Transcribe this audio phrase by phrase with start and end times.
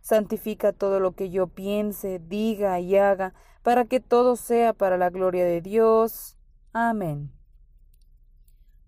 [0.00, 5.10] Santifica todo lo que yo piense, diga y haga, para que todo sea para la
[5.10, 6.36] gloria de Dios.
[6.72, 7.30] Amén.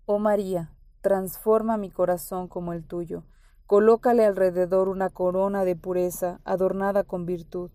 [0.05, 3.23] Oh María, transforma mi corazón como el tuyo,
[3.67, 7.71] colócale alrededor una corona de pureza adornada con virtud.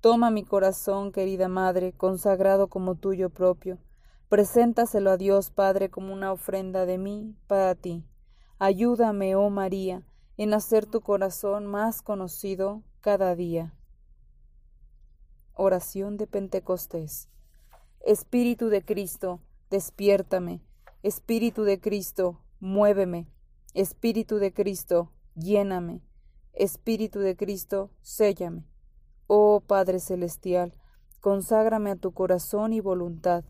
[0.00, 3.78] Toma mi corazón, querida Madre, consagrado como tuyo propio,
[4.28, 8.04] preséntaselo a Dios Padre como una ofrenda de mí para ti.
[8.58, 10.02] Ayúdame, oh María,
[10.38, 13.74] en hacer tu corazón más conocido cada día.
[15.52, 17.28] Oración de Pentecostés.
[18.00, 20.62] Espíritu de Cristo, despiértame
[21.04, 23.28] Espíritu de Cristo, muéveme.
[23.72, 26.02] Espíritu de Cristo, lléname.
[26.54, 28.64] Espíritu de Cristo, séllame.
[29.28, 30.72] Oh Padre Celestial,
[31.20, 33.44] conságrame a tu corazón y voluntad.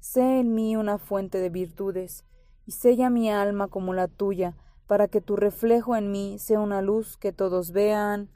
[0.00, 2.24] Sé en mí una fuente de virtudes,
[2.66, 4.56] y sella mi alma como la tuya,
[4.88, 8.30] para que tu reflejo en mí sea una luz que todos vean.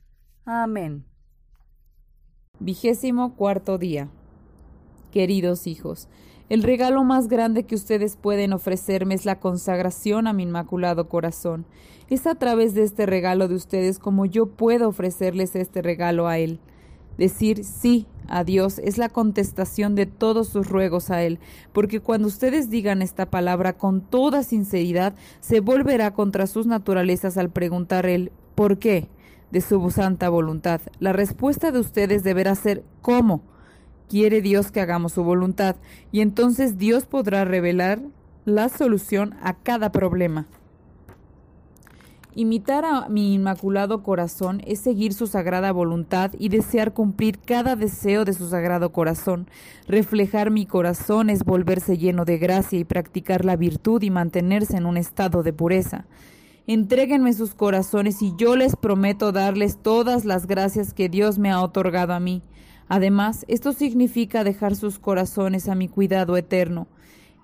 [0.44, 1.06] Amén.
[2.60, 4.10] Vigésimo cuarto día.
[5.10, 6.08] Queridos hijos,
[6.50, 11.64] el regalo más grande que ustedes pueden ofrecerme es la consagración a mi inmaculado corazón.
[12.10, 16.36] Es a través de este regalo de ustedes como yo puedo ofrecerles este regalo a
[16.38, 16.60] Él.
[17.16, 21.38] Decir sí a Dios es la contestación de todos sus ruegos a Él,
[21.72, 27.50] porque cuando ustedes digan esta palabra con toda sinceridad, se volverá contra sus naturalezas al
[27.50, 29.08] preguntar Él ¿por qué?
[29.50, 30.80] de su santa voluntad.
[30.98, 33.42] La respuesta de ustedes deberá ser ¿cómo?
[34.08, 35.76] quiere Dios que hagamos su voluntad
[36.10, 38.00] y entonces Dios podrá revelar
[38.44, 40.46] la solución a cada problema.
[42.34, 48.24] Imitar a mi inmaculado corazón es seguir su sagrada voluntad y desear cumplir cada deseo
[48.24, 49.48] de su sagrado corazón.
[49.86, 54.86] Reflejar mi corazón es volverse lleno de gracia y practicar la virtud y mantenerse en
[54.86, 56.06] un estado de pureza.
[56.66, 61.60] Entréguenme sus corazones y yo les prometo darles todas las gracias que Dios me ha
[61.60, 62.42] otorgado a mí.
[62.88, 66.86] Además, esto significa dejar sus corazones a mi cuidado eterno.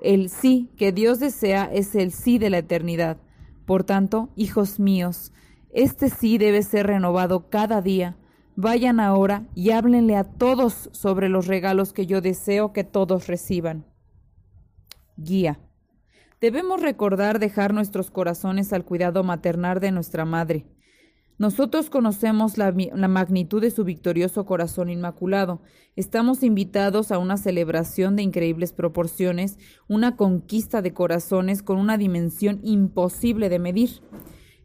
[0.01, 3.19] El sí que Dios desea es el sí de la eternidad.
[3.69, 5.31] Por tanto, hijos míos,
[5.69, 8.17] este sí debe ser renovado cada día.
[8.57, 13.85] Vayan ahora y háblenle a todos sobre los regalos que yo deseo que todos reciban.
[15.19, 15.61] Guía.
[16.41, 20.65] Debemos recordar dejar nuestros corazones al cuidado maternal de nuestra madre.
[21.39, 22.75] Nosotros conocemos la,
[23.09, 25.63] magnitud de su victorioso corazón inmaculado.
[25.95, 32.59] Estamos invitados a una celebración de increíbles proporciones, una conquista de corazones con una dimensión
[32.65, 34.03] imposible de medir.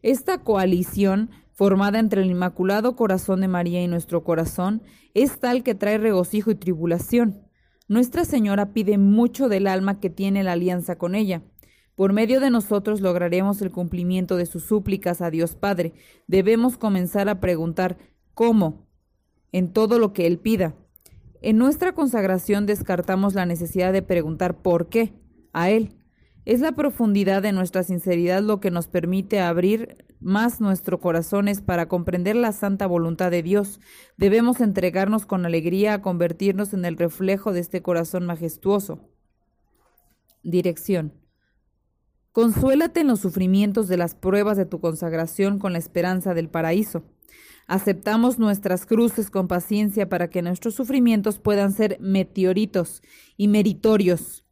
[0.02, 4.82] Esta coalición, formada entre el Inmaculado Corazón de María y nuestro corazón,
[5.14, 7.44] es tal que trae regocijo y tribulación.
[7.88, 11.44] Nuestra Señora pide mucho del alma que tiene la alianza con ella.
[11.96, 15.94] Por medio de nosotros lograremos el cumplimiento de sus súplicas a Dios Padre.
[16.28, 17.98] Debemos comenzar a preguntar
[18.34, 18.88] ¿cómo?
[19.52, 20.76] en todo lo que Él pida.
[21.42, 25.14] En nuestra consagración descartamos la necesidad de preguntar ¿por qué?
[25.54, 25.96] a Él.
[26.46, 31.88] Es la profundidad de nuestra sinceridad lo que nos permite abrir más nuestros corazones para
[31.88, 33.80] comprender la santa voluntad de Dios.
[34.18, 39.10] Debemos entregarnos con alegría a convertirnos en el reflejo de este corazón majestuoso.
[40.42, 41.23] Dirección.
[42.34, 47.04] Consuélate en los sufrimientos de las pruebas de tu consagración con la esperanza del paraíso.
[47.68, 53.04] Aceptamos nuestras cruces con paciencia para que nuestros sufrimientos puedan ser meteoritos
[53.38, 54.46] y meritorios.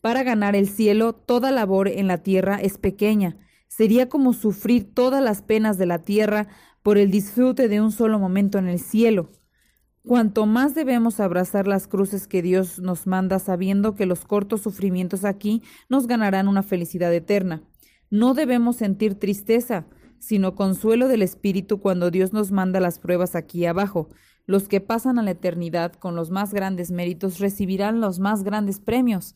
[0.00, 3.36] Para ganar el cielo, toda labor en la tierra es pequeña.
[3.66, 6.46] Sería como sufrir todas las penas de la tierra
[6.84, 9.32] por el disfrute de un solo momento en el cielo.
[10.06, 15.24] Cuanto más debemos abrazar las cruces que Dios nos manda sabiendo que los cortos sufrimientos
[15.24, 17.62] aquí nos ganarán una felicidad eterna.
[18.10, 19.86] No debemos sentir tristeza,
[20.18, 24.10] sino consuelo del Espíritu cuando Dios nos manda las pruebas aquí abajo.
[24.44, 28.80] Los que pasan a la eternidad con los más grandes méritos recibirán los más grandes
[28.80, 29.34] premios.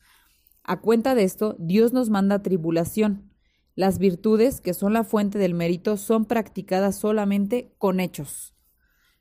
[0.65, 3.33] A cuenta de esto, Dios nos manda tribulación.
[3.75, 8.58] Las virtudes, que son la fuente del mérito, son practicadas solamente con hechos.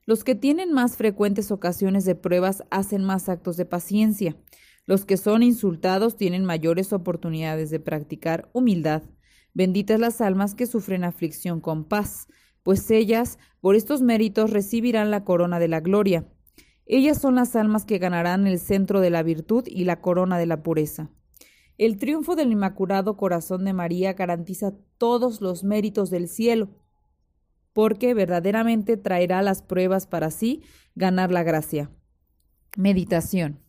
[0.08, 4.38] Los que tienen más frecuentes ocasiones de pruebas hacen más actos de paciencia.
[4.86, 9.04] Los que son insultados tienen mayores oportunidades de practicar humildad.
[9.54, 12.30] Benditas las almas que sufren aflicción con paz,
[12.64, 16.26] pues ellas, por estos méritos, recibirán la corona de la gloria.
[16.86, 20.46] Ellas son las almas que ganarán el centro de la virtud y la corona de
[20.46, 21.12] la pureza.
[21.78, 26.70] El triunfo del Inmaculado Corazón de María garantiza todos los méritos del cielo,
[27.78, 30.64] porque verdaderamente traerá las pruebas para sí
[30.96, 31.92] ganar la gracia.
[32.76, 33.60] Meditación.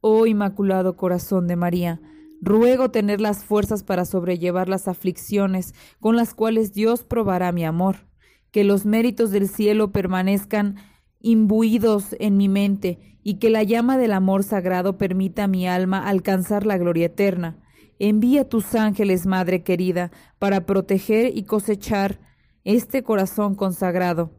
[0.00, 2.00] Oh Inmaculado Corazón de María,
[2.40, 8.08] ruego tener las fuerzas para sobrellevar las aflicciones con las cuales Dios probará mi amor,
[8.50, 10.74] que los méritos del cielo permanezcan
[11.20, 16.08] imbuidos en mi mente y que la llama del amor sagrado permita a mi alma
[16.08, 17.56] alcanzar la gloria eterna.
[18.00, 22.29] Envía tus ángeles, Madre querida, para proteger y cosechar
[22.70, 24.30] este corazón consagrado.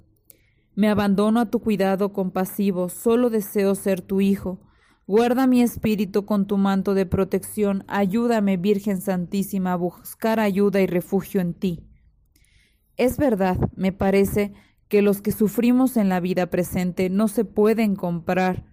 [0.75, 4.59] Me abandono a tu cuidado compasivo, solo deseo ser tu hijo.
[5.05, 10.87] Guarda mi espíritu con tu manto de protección, ayúdame, Virgen Santísima, a buscar ayuda y
[10.87, 11.83] refugio en ti.
[12.95, 14.53] Es verdad, me parece,
[14.91, 18.65] que los que sufrimos en la vida presente no se pueden comprar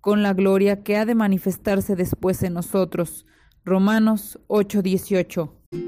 [0.00, 3.26] con la gloria que ha de manifestarse después en nosotros.
[3.66, 5.87] Romanos 8:18